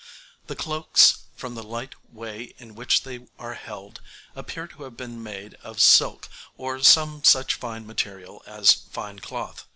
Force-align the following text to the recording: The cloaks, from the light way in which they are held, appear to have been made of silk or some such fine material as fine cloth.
The 0.47 0.55
cloaks, 0.55 1.25
from 1.35 1.53
the 1.53 1.61
light 1.61 1.93
way 2.11 2.55
in 2.57 2.73
which 2.73 3.03
they 3.03 3.27
are 3.37 3.53
held, 3.53 4.01
appear 4.35 4.65
to 4.65 4.81
have 4.81 4.97
been 4.97 5.21
made 5.21 5.53
of 5.61 5.79
silk 5.79 6.27
or 6.57 6.81
some 6.81 7.23
such 7.23 7.53
fine 7.53 7.85
material 7.85 8.41
as 8.47 8.73
fine 8.73 9.19
cloth. 9.19 9.65